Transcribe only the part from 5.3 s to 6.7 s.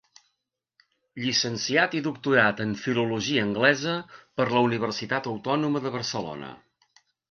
Autònoma de Barcelona.